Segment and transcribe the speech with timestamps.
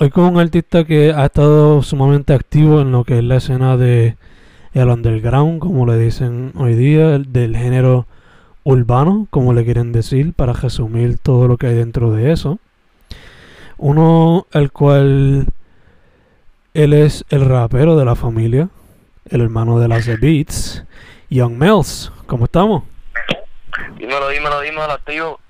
[0.00, 3.76] Hoy con un artista que ha estado sumamente activo en lo que es la escena
[3.76, 4.16] de
[4.72, 8.06] el underground, como le dicen hoy día, del género
[8.62, 12.60] urbano, como le quieren decir, para resumir todo lo que hay dentro de eso.
[13.76, 15.48] Uno, el cual
[16.74, 18.68] él es el rapero de la familia,
[19.28, 20.84] el hermano de las Beats,
[21.28, 22.12] Young Mels.
[22.26, 22.84] ¿Cómo estamos?
[23.96, 25.40] Dímelo, dímelo, dímelo, activo.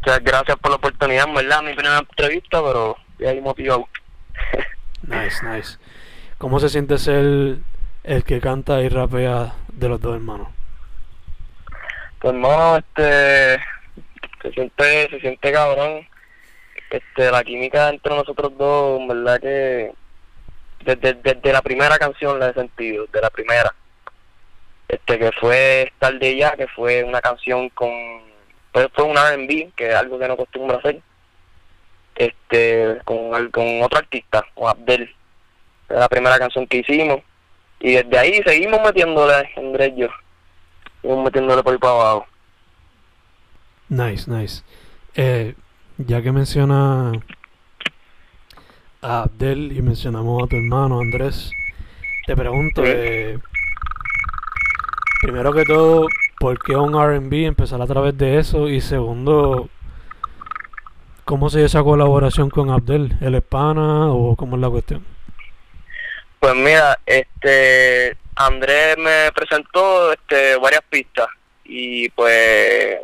[0.00, 3.88] Muchas gracias por la oportunidad, en verdad, mi primera entrevista, pero ya ahí motivado.
[5.02, 5.78] nice, nice.
[6.38, 7.58] ¿Cómo se siente ser
[8.04, 10.48] el que canta y rapea de los dos hermanos?
[12.20, 13.60] Pues hermano, este
[14.42, 16.06] se siente, se siente cabrón.
[16.90, 19.92] Este, la química entre nosotros dos, en verdad que
[20.84, 23.74] desde, desde la primera canción la he sentido, de la primera.
[24.88, 27.90] Este que fue Estar de Ya, que fue una canción con
[28.82, 31.00] pues fue un R&B, que es algo que no acostumbro hacer.
[32.14, 35.14] Este, con, con otro artista, con Abdel.
[35.86, 37.20] Fue la primera canción que hicimos.
[37.80, 40.08] Y desde ahí seguimos metiéndole, Andrés y yo.
[41.00, 42.26] Seguimos metiéndole por ahí para abajo.
[43.88, 44.62] Nice, nice.
[45.14, 45.54] Eh,
[45.96, 47.12] ya que menciona
[49.00, 51.50] a Abdel y mencionamos a tu hermano Andrés,
[52.26, 53.38] te pregunto, eh,
[55.20, 56.06] primero que todo,
[56.38, 58.68] ¿por qué un RB empezar a través de eso?
[58.68, 59.68] Y segundo,
[61.24, 63.16] ¿cómo se dio esa colaboración con Abdel?
[63.20, 65.04] ¿El es pana o cómo es la cuestión?
[66.40, 71.26] Pues mira, este Andrés me presentó este varias pistas
[71.64, 72.98] y pues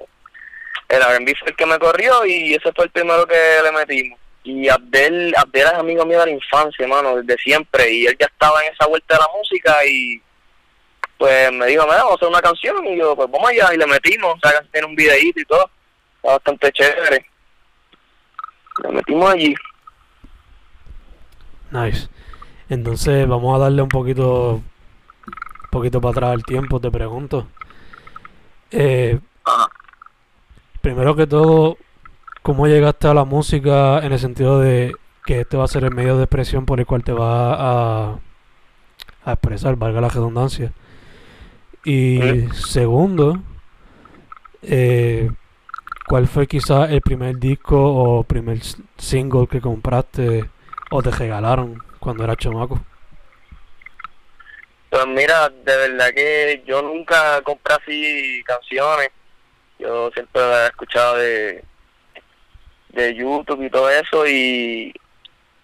[0.89, 4.19] el R&B fue el que me corrió y ese fue el primero que le metimos.
[4.45, 7.91] Y Abdel, Abdel es amigo mío de la infancia, hermano, desde siempre.
[7.91, 10.21] Y él ya estaba en esa vuelta de la música y
[11.19, 12.86] pues me dijo, vamos a hacer una canción.
[12.86, 13.75] Y yo, pues vamos allá.
[13.75, 15.70] Y le metimos, o sea, tiene un videíto y todo.
[16.16, 17.26] Está bastante chévere.
[18.82, 19.54] Le metimos allí.
[21.70, 22.08] Nice.
[22.69, 27.47] Entonces vamos a darle un poquito, un poquito para atrás el tiempo, te pregunto.
[28.70, 29.20] Eh,
[30.80, 31.76] primero que todo,
[32.42, 35.94] ¿cómo llegaste a la música en el sentido de que este va a ser el
[35.94, 38.19] medio de expresión por el cual te va a,
[39.24, 40.72] a expresar, valga la redundancia?
[41.84, 43.43] Y segundo,
[44.62, 45.31] eh,
[46.06, 48.59] ¿cuál fue quizás el primer disco o primer
[48.97, 50.49] single que compraste
[50.91, 52.81] o te regalaron cuando eras chamaco?
[54.89, 59.11] Pues mira, de verdad que yo nunca compré así canciones.
[59.78, 61.65] Yo siempre he escuchado de,
[62.91, 64.95] de YouTube y todo eso y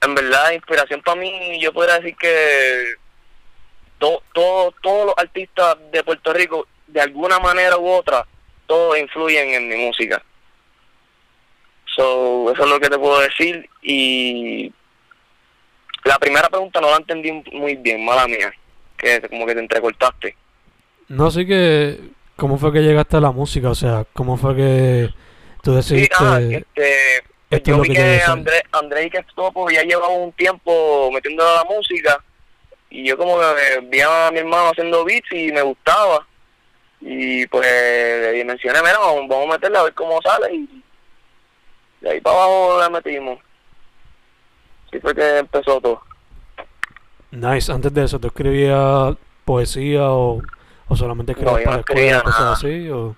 [0.03, 2.95] en verdad inspiración para mí yo podría decir que
[4.01, 8.27] todo, todo, todos los artistas de Puerto Rico de alguna manera u otra
[8.67, 10.23] todos influyen en mi música.
[11.95, 14.73] So, eso es lo que te puedo decir y
[16.05, 18.53] la primera pregunta no la entendí muy bien mala mía
[18.97, 20.37] que como que te entrecortaste.
[21.09, 21.99] No sé que
[22.37, 25.09] cómo fue que llegaste a la música o sea cómo fue que
[25.63, 26.41] tú decidiste sí, ah,
[27.51, 28.31] este, yo vi que que hacer.
[28.31, 32.25] André, André y que Topo ya llevaba un tiempo metiéndole a la música
[32.91, 36.27] y yo como que vi a mi hermano haciendo beats y me gustaba
[37.01, 40.85] y pues le mencioné, mira, vamos, a meterle a ver cómo sale y
[42.01, 43.39] de ahí para abajo le metimos.
[44.89, 46.03] Así fue que empezó todo.
[47.31, 47.71] Nice.
[47.71, 49.15] Antes de eso, ¿tú escribías
[49.45, 50.43] poesía o,
[50.89, 52.91] o solamente escribías para no la escuela, escribía cosas así?
[52.91, 53.17] O...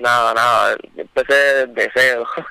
[0.00, 0.76] Nada, nada.
[0.96, 2.26] Empecé de cero.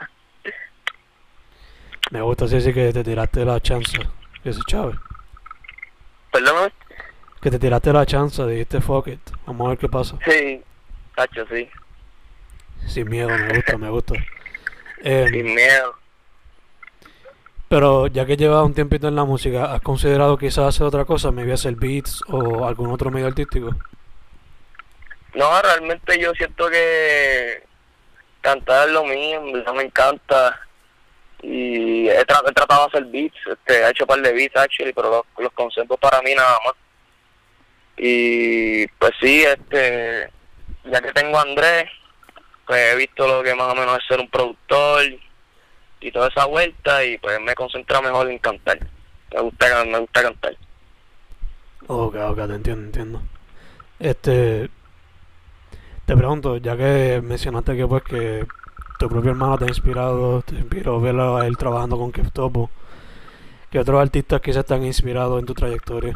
[2.12, 3.98] Me gusta así, sí que te tiraste la chance.
[4.44, 4.94] Ese chave.
[6.36, 6.74] Perdóname.
[7.42, 9.20] Que te tiraste la chance, dijiste fuck it.
[9.46, 10.18] Vamos a ver qué pasa.
[10.28, 10.62] Sí.
[11.16, 11.70] Cacho, sí.
[12.88, 14.16] Sin miedo, me gusta, me gusta.
[15.02, 15.96] Em, Sin miedo.
[17.70, 21.32] pero ya que llevas un tiempito en la música, ¿has considerado quizás hacer otra cosa?
[21.32, 23.76] Maybe hacer beats o algún otro medio artístico.
[25.36, 27.64] No, realmente yo siento que
[28.42, 29.42] cantar es lo mío,
[29.74, 30.60] me encanta.
[31.48, 34.56] Y he, tra- he tratado de hacer beats, este, he hecho un par de beats
[34.56, 36.74] actually, pero los, los conceptos para mí nada más.
[37.98, 40.30] Y pues sí, este,
[40.86, 41.86] ya que tengo a Andrés,
[42.66, 45.04] pues he visto lo que más o menos es ser un productor
[46.00, 48.80] y toda esa vuelta y pues me concentro mejor en cantar.
[49.32, 50.58] Me gusta, me gusta cantar.
[51.88, 53.22] Ok, ok, te entiendo, entiendo.
[54.00, 54.70] Este,
[56.06, 58.46] te pregunto, ya que mencionaste que pues que
[58.98, 62.70] tu propio hermano te ha inspirado, te inspiró verlo a él trabajando con Keftopo,
[63.72, 66.16] ¿qué otros artistas quizás te han inspirado en tu trayectoria?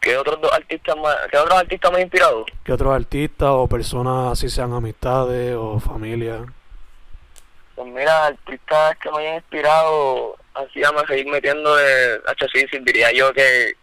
[0.00, 2.46] ¿Qué otros dos artistas más, qué otros artistas me han inspirado?
[2.64, 6.44] ¿Qué otros artistas o personas, así sean amistades o familia?
[7.74, 13.32] Pues mira, artistas que me hayan inspirado, así a seguir metiendo de HC, diría yo
[13.32, 13.74] que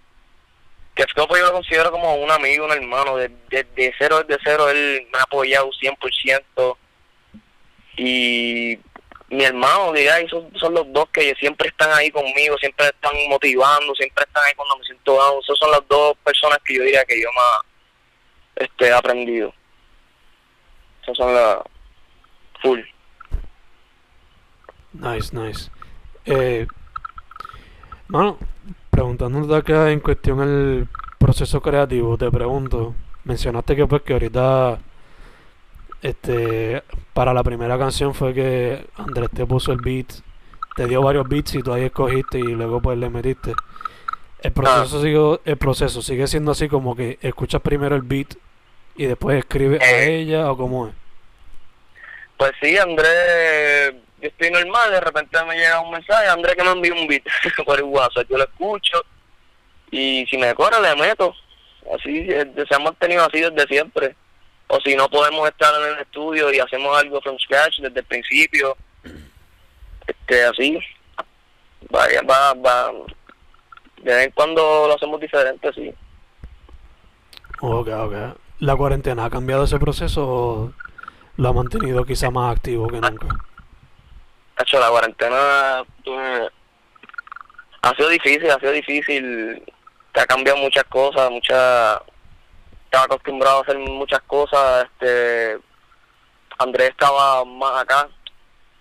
[0.98, 4.42] que Scopo yo lo considero como un amigo, un hermano, desde de, de cero, desde
[4.44, 6.76] cero, él me ha apoyado 100%,
[7.98, 8.80] y
[9.30, 13.94] mi hermano, y son, son los dos que siempre están ahí conmigo, siempre están motivando,
[13.96, 17.04] siempre están ahí cuando me siento down, esas son las dos personas que yo diría
[17.04, 17.62] que yo más
[18.56, 19.54] este, he aprendido.
[21.04, 21.58] Esas son las
[22.62, 22.80] full.
[24.94, 25.70] Nice, nice.
[26.26, 26.66] Eh,
[28.90, 30.88] preguntándote acá en cuestión el
[31.20, 32.96] proceso creativo, te pregunto,
[33.26, 34.80] mencionaste que pues que ahorita
[36.02, 36.84] este
[37.14, 40.08] para la primera canción fue que Andrés te puso el beat,
[40.76, 43.54] te dio varios beats y tú ahí escogiste y luego pues le metiste.
[44.40, 48.36] El proceso sigue, el proceso sigue siendo así como que escuchas primero el beat
[48.96, 50.20] y después escribes a Eh.
[50.20, 50.94] ella o cómo es.
[52.38, 56.72] Pues sí, Andrés, yo estoy normal, de repente me llega un mensaje, Andrés que me
[56.72, 57.24] envió un beat
[57.66, 59.04] por el WhatsApp, yo lo escucho
[59.90, 61.34] y si me corre le meto.
[61.96, 64.16] Así eh, se ha mantenido así desde siempre.
[64.68, 68.06] O si no podemos estar en el estudio y hacemos algo from scratch desde el
[68.06, 68.76] principio,
[70.06, 70.80] este así,
[71.90, 72.92] vaya, va, va,
[74.02, 75.94] de vez en cuando lo hacemos diferente, sí.
[77.62, 78.14] Ok, ok.
[78.60, 80.74] ¿La cuarentena ha cambiado ese proceso o
[81.38, 83.28] lo ha mantenido quizá más activo que nunca?
[84.60, 86.50] hecho la cuarentena pues,
[87.82, 89.64] ha sido difícil, ha sido difícil,
[90.14, 92.00] te ha cambiado muchas cosas, muchas,
[92.98, 95.60] estaba acostumbrado a hacer muchas cosas, este,
[96.58, 98.10] Andrés estaba más acá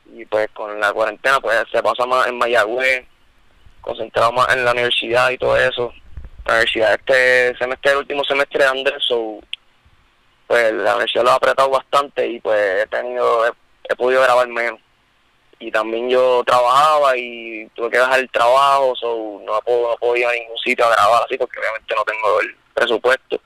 [0.06, 3.04] y pues con la cuarentena pues se pasa más en Mayagüez,
[3.82, 5.92] concentrado más en la universidad y todo eso.
[6.46, 9.40] La universidad este semestre, el último semestre de Andrés, so,
[10.46, 14.80] pues la universidad lo ha apretado bastante y pues he tenido, he, podido grabar menos
[15.58, 20.16] y también yo trabajaba y tuve que dejar el trabajo, so no puedo, no puedo
[20.16, 23.40] ir a ningún sitio a grabar así porque obviamente no tengo el presupuesto.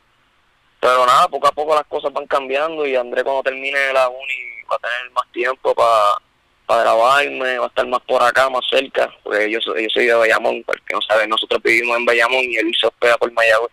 [0.80, 4.64] Pero nada, poco a poco las cosas van cambiando y André cuando termine la uni
[4.70, 9.12] va a tener más tiempo para grabarme, va a estar más por acá, más cerca,
[9.22, 12.56] porque yo soy, yo soy de Bayamón, porque no saben, nosotros vivimos en Bayamón y
[12.56, 13.72] él se hospeda por Mayagüez.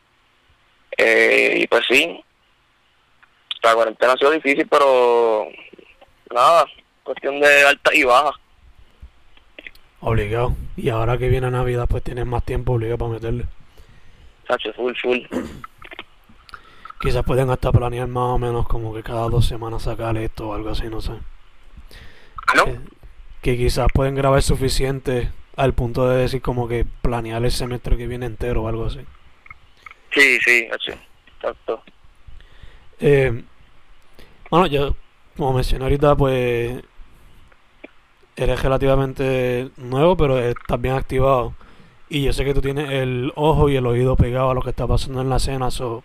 [0.97, 2.19] Eh, y pues sí,
[3.61, 5.47] la cuarentena ha sido difícil, pero
[6.33, 6.65] nada,
[7.03, 8.31] cuestión de alta y baja.
[10.01, 10.55] Obligado.
[10.75, 13.45] Y ahora que viene Navidad, pues tienes más tiempo obligado para meterle.
[14.47, 15.19] Sacho, full, full.
[16.99, 20.53] Quizás pueden hasta planear más o menos como que cada dos semanas sacar esto o
[20.53, 21.13] algo así, no sé.
[22.47, 22.63] ¿Ah, no?
[22.63, 22.79] Eh,
[23.41, 28.07] que quizás pueden grabar suficiente al punto de decir como que planear el semestre que
[28.07, 28.99] viene entero o algo así.
[30.11, 30.93] Sí, sí, Sacho,
[31.35, 31.83] exacto.
[32.99, 33.43] Eh,
[34.49, 34.95] bueno, yo,
[35.35, 36.81] como mencioné ahorita, pues
[38.35, 41.53] eres relativamente nuevo, pero estás bien activado.
[42.09, 44.69] Y yo sé que tú tienes el ojo y el oído pegado a lo que
[44.69, 45.69] está pasando en la escena.
[45.71, 46.03] So,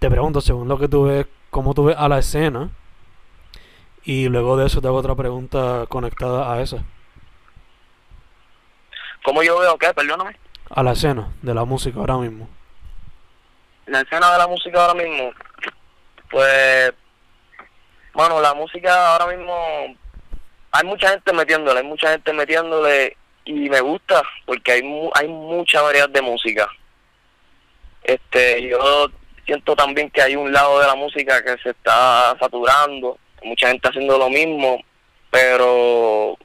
[0.00, 2.70] te pregunto, según lo que tú ves, ¿cómo tú ves a la escena?
[4.02, 6.82] Y luego de eso te hago otra pregunta conectada a esa.
[9.22, 9.92] ¿Cómo yo veo qué?
[9.92, 10.36] Perdóname.
[10.70, 12.48] A la escena de la música ahora mismo.
[13.86, 15.32] La escena de la música ahora mismo,
[16.30, 16.92] pues,
[18.14, 19.54] bueno, la música ahora mismo,
[20.72, 25.28] hay mucha gente metiéndole, hay mucha gente metiéndole y me gusta porque hay mu- hay
[25.28, 26.68] mucha variedad de música.
[28.02, 29.10] Este, yo
[29.50, 33.88] siento también que hay un lado de la música que se está saturando, mucha gente
[33.88, 34.80] haciendo lo mismo,
[35.28, 36.38] pero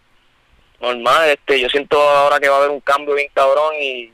[0.82, 4.12] normal, este, yo siento ahora que va a haber un cambio bien cabrón y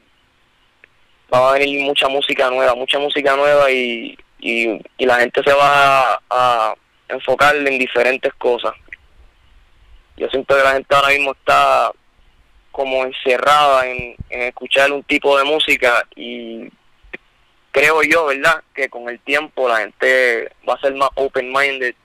[1.33, 5.53] va a venir mucha música nueva, mucha música nueva y, y, y la gente se
[5.53, 6.73] va a,
[7.07, 8.73] enfocar en diferentes cosas.
[10.17, 11.91] Yo siento que la gente ahora mismo está
[12.71, 16.69] como encerrada en, en escuchar un tipo de música y
[17.71, 18.63] creo yo, ¿verdad?
[18.73, 21.95] Que con el tiempo la gente va a ser más open-minded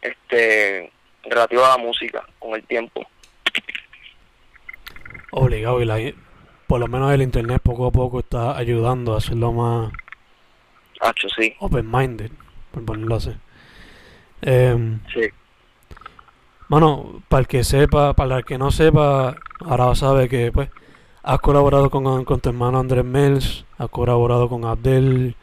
[0.00, 0.92] este,
[1.24, 3.06] relativo a la música, con el tiempo.
[5.30, 5.98] Obligado y la,
[6.66, 9.92] por lo menos el internet poco a poco está ayudando a hacerlo más
[11.02, 12.30] Hacho, sí, open-minded,
[12.70, 13.32] por ponerlo así.
[14.40, 15.28] Em, sí.
[16.68, 20.70] Mano, para el que sepa, para el que no sepa, ahora sabe que pues
[21.22, 25.36] has colaborado con, con tu hermano Andrés Mills, has colaborado con Abdel,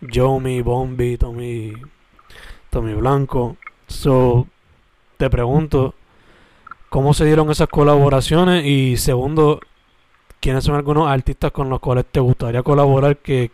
[0.00, 1.72] Yomi, Bombi, Tommy,
[2.70, 3.56] Tommy Blanco.
[3.86, 4.46] So,
[5.16, 5.94] te pregunto,
[6.88, 8.64] ¿cómo se dieron esas colaboraciones?
[8.64, 9.60] Y segundo,
[10.40, 13.50] ¿quiénes son algunos artistas con los cuales te gustaría colaborar que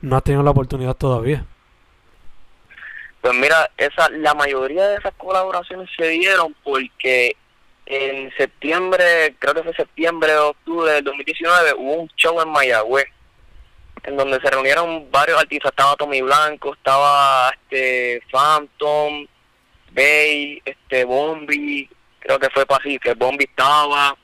[0.00, 1.44] no has tenido la oportunidad todavía?
[3.20, 7.36] Pues mira, esa, la mayoría de esas colaboraciones se dieron porque
[7.90, 13.06] en septiembre, creo que fue septiembre o octubre del 2019, hubo un show en Mayagüez,
[14.02, 19.26] en donde se reunieron varios artistas, estaba Tommy Blanco, estaba este Phantom,
[19.92, 24.14] Bay, este Bombi, creo que fue para así, que Bombi estaba,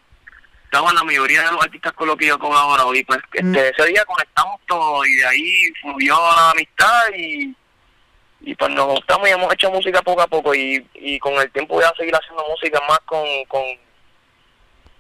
[0.64, 3.87] estaban la mayoría de los artistas con los que yo colaboro y pues este, ese
[3.88, 7.56] día conectamos todos y de ahí fluyó la amistad y
[8.41, 11.50] y pues nos gustamos y hemos hecho música poco a poco y, y con el
[11.50, 13.62] tiempo voy a seguir haciendo música más con, con,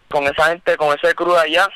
[0.08, 1.68] con esa gente, con ese crew allá,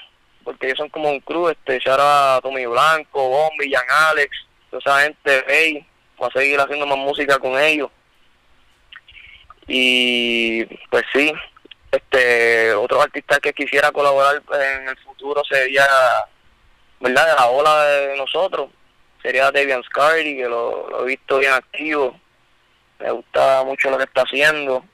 [0.45, 4.31] porque ellos son como un crew, este, Shara, Tommy Blanco, Bombi, Jan Alex,
[4.71, 5.87] toda esa gente, hey,
[6.17, 7.91] voy a seguir haciendo más música con ellos.
[9.67, 11.33] Y pues sí,
[11.93, 15.87] este, otros artistas que quisiera colaborar en el futuro sería,
[17.01, 18.71] ¿verdad?, de la ola de nosotros,
[19.23, 22.19] sería Devian Scardy, que lo, he visto bien activo.
[22.99, 24.85] Me gusta mucho lo que está haciendo.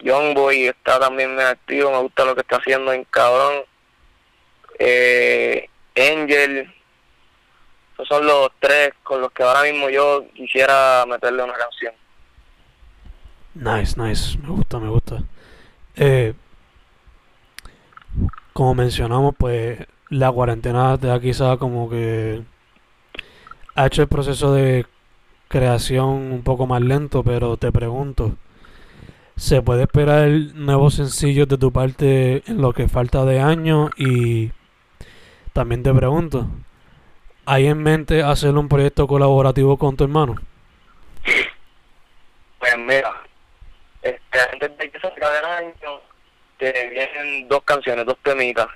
[0.00, 3.64] Young Boy está también bien activo, me gusta lo que está haciendo en cabrón.
[4.78, 6.72] Eh, Angel,
[7.92, 11.94] esos son los tres con los que ahora mismo yo quisiera meterle una canción.
[13.54, 15.22] Nice, nice, me gusta, me gusta.
[15.96, 16.32] Eh,
[18.52, 22.42] como mencionamos, pues la cuarentena te da quizá como que
[23.74, 24.86] ha hecho el proceso de
[25.48, 28.36] creación un poco más lento, pero te pregunto,
[29.36, 33.90] ¿se puede esperar nuevos sencillos de tu parte en lo que falta de año?
[33.96, 34.52] Y
[35.52, 36.46] también te pregunto,
[37.46, 40.36] ¿hay en mente hacer un proyecto colaborativo con tu hermano?
[42.58, 43.12] Pues mira,
[44.02, 46.00] este, antes de que se acabe el año,
[46.58, 48.68] te vienen dos canciones, dos temitas.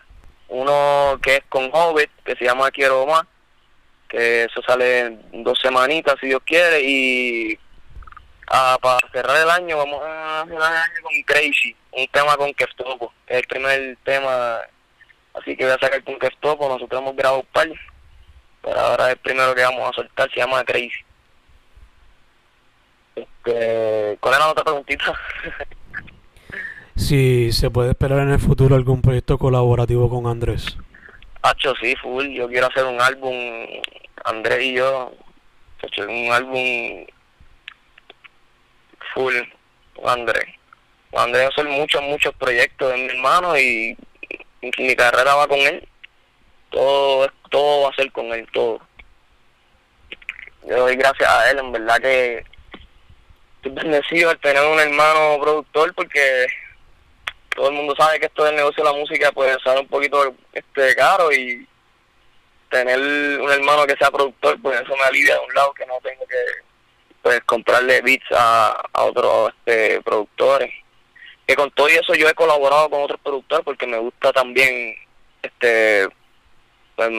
[0.48, 3.24] Uno que es con Hobbit, que se llama Quiero Más,
[4.14, 7.59] que eso sale en dos semanitas, si Dios quiere, y
[8.50, 12.54] ah, para cerrar el año vamos a cerrar el año con Crazy, un tema con
[12.54, 14.61] Keftopo, es el primer tema,
[15.35, 17.68] así que voy a sacar con Keftopo, nosotros hemos grabado un par,
[18.62, 21.04] pero ahora el primero que vamos a soltar se llama Crazy.
[23.16, 25.12] Este, ¿Cuál era la otra preguntita?
[26.97, 30.78] Si se puede esperar en el futuro algún proyecto colaborativo con Andrés.
[31.42, 32.28] Hacho, sí, full.
[32.28, 33.35] Yo quiero hacer un álbum,
[34.25, 35.12] Andrés y yo,
[35.83, 37.07] hacho, un álbum
[39.12, 39.35] full
[39.95, 40.47] con Andrés.
[41.11, 43.97] Con Andrés hacer muchos, muchos proyectos de mi hermano y,
[44.61, 45.87] y mi carrera va con él.
[46.71, 48.81] Todo, todo va a ser con él, todo.
[50.66, 52.45] Yo doy gracias a él, en verdad que
[53.57, 56.47] estoy bendecido al tener un hermano productor porque
[57.54, 60.35] todo el mundo sabe que esto del negocio de la música puede ser un poquito
[60.52, 61.69] este caro y
[62.75, 62.99] tener
[63.40, 66.26] un hermano que sea productor pues eso me alivia de un lado que no tengo
[66.26, 66.35] que
[67.23, 70.73] pues comprarle beats a, a otros este, productores.
[71.47, 74.95] Que con todo eso yo he colaborado con otros productores porque me gusta también
[75.40, 76.09] este
[76.97, 77.11] pues,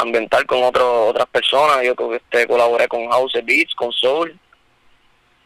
[0.00, 1.82] ambientar con otros otras personas.
[1.84, 4.38] Yo este colaboré con House Beats con Soul.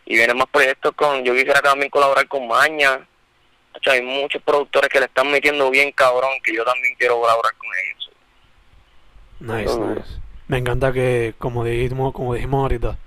[0.07, 3.07] Y vienen más proyectos con yo quisiera también colaborar con Maña.
[3.75, 7.21] O sea, hay muchos productores que le están metiendo bien cabrón que yo también quiero
[7.21, 7.98] colaborar con ellos.
[9.41, 10.21] Nice, nice.
[10.49, 12.99] Me encanta que, como dijimos, como dijimos ahorita,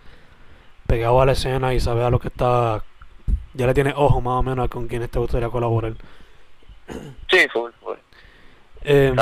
[0.88, 2.84] pegado a la escena y saber a lo que está,
[3.54, 5.94] ya le tienes ojo más o menos a con quienes te gustaría colaborar.
[7.30, 7.98] Sí, full, full.
[8.84, 9.16] Em,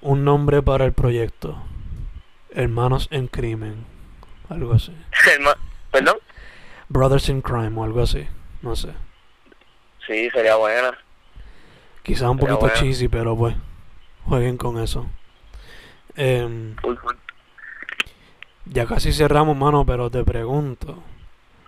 [0.00, 1.56] un nombre para el proyecto.
[2.50, 3.84] Hermanos en crimen.
[4.48, 4.96] Algo así.
[5.90, 6.16] ¿Perdón?
[6.88, 8.26] Brothers in crime o algo así.
[8.62, 8.90] No sé.
[10.06, 10.96] Sí, sería buena.
[12.02, 12.74] Quizás un Sería poquito bueno.
[12.74, 13.56] cheesy, pero pues.
[14.24, 15.06] Jueguen con eso.
[16.16, 16.96] Full.
[18.64, 21.02] ya casi cerramos, mano, pero te pregunto.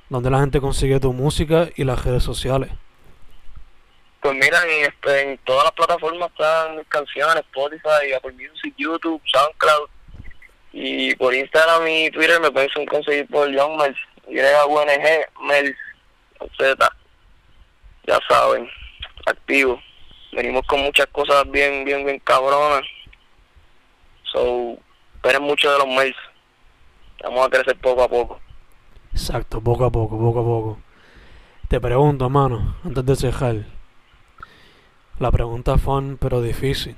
[0.08, 2.70] ¿Dónde la gente consigue tu música y las redes sociales?
[4.20, 9.20] Pues mira, en, este, en todas las plataformas están mis canciones, Spotify, Apple Music, YouTube,
[9.26, 9.88] SoundCloud.
[10.72, 15.76] Y por Instagram y Twitter me pueden conseguir por Young Mels, Y-U-N-G, Mels,
[16.56, 16.92] Z.
[18.06, 18.68] Ya saben,
[19.26, 19.80] activo.
[20.32, 22.82] Venimos con muchas cosas bien, bien, bien cabronas.
[24.32, 24.78] So,
[25.16, 26.16] esperen mucho de los Mels.
[27.22, 28.40] Vamos a crecer poco a poco.
[29.12, 30.78] Exacto, poco a poco, poco a poco.
[31.68, 33.66] Te pregunto, mano, antes de cerrar.
[35.18, 36.96] La pregunta fun, pero difícil.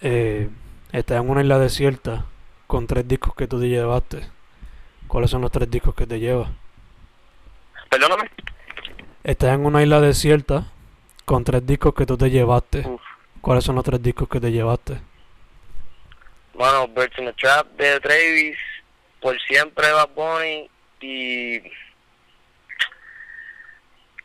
[0.00, 0.50] Eh,
[0.92, 2.26] estás en una isla desierta
[2.66, 4.28] con tres discos que tú te llevaste.
[5.06, 6.50] ¿Cuáles son los tres discos que te llevas?
[7.88, 8.30] Perdóname.
[9.24, 10.66] Estás en una isla desierta
[11.24, 12.86] con tres discos que tú te llevaste.
[12.86, 13.00] Uf.
[13.40, 15.00] ¿Cuáles son los tres discos que te llevaste?
[16.58, 18.58] Bueno, Birds in the Trap de Travis,
[19.20, 20.68] Por Siempre Bad Bunny
[21.00, 21.62] y...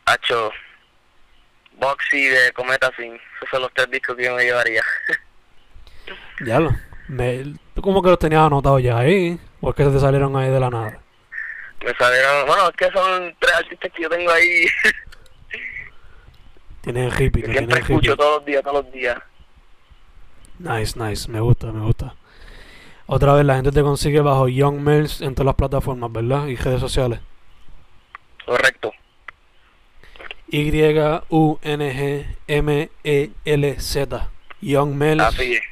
[0.04, 0.50] Hacho,
[1.76, 3.14] Boxy de Cometa Sin.
[3.14, 4.82] Esos son los tres discos que yo me llevaría.
[6.44, 6.70] Ya lo.
[7.08, 9.38] Me, ¿Tú como que los tenías anotados ya ahí?
[9.62, 10.98] ¿O es que se te salieron ahí de la nada?
[11.82, 12.46] me salieron...
[12.46, 14.66] Bueno, es que son tres artistas que yo tengo ahí
[16.82, 17.94] Tienes hippie, que siempre hippie.
[17.94, 19.18] escucho todos los días, todos los días.
[20.58, 22.14] Nice, nice, me gusta, me gusta.
[23.06, 26.46] Otra vez la gente te consigue bajo Young Mels en todas las plataformas, ¿verdad?
[26.46, 27.20] Y redes sociales.
[28.46, 28.92] Correcto.
[32.94, 34.30] Y-U-N-G-M-E-L-Z.
[34.60, 35.62] Young Mels, Así es.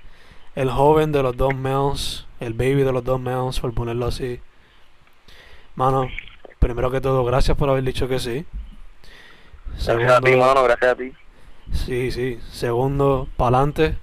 [0.55, 4.41] el joven de los dos Mels, el baby de los dos Mels, por ponerlo así.
[5.75, 6.09] Mano,
[6.59, 8.45] primero que todo, gracias por haber dicho que sí.
[9.87, 11.13] Gracias a ti, mano, gracias a ti.
[11.73, 12.39] Sí, sí.
[12.51, 13.97] Segundo, pa'lante.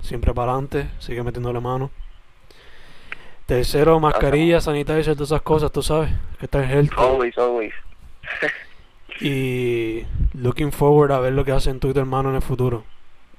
[0.00, 0.88] Siempre pa'lante.
[1.00, 1.90] Sigue metiéndole mano.
[3.48, 6.10] Tercero, mascarilla, sanitizer, todas esas cosas, tú sabes.
[6.38, 6.94] Que está en healthy.
[6.98, 7.72] Always, always.
[9.20, 12.84] Y looking forward a ver lo que hacen tú y tu hermano en el futuro.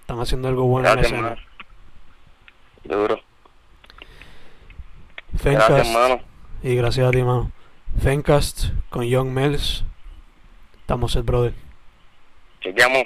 [0.01, 1.47] Están haciendo algo bueno Gracias, en la escena.
[2.83, 3.21] Duro.
[5.37, 5.69] Fencast.
[5.69, 6.21] Gracias, mano.
[6.63, 7.51] Y gracias a ti, mano.
[8.01, 9.85] Fencast con Young Mels.
[10.81, 11.53] Estamos el brother.
[12.61, 13.03] Chequeamos.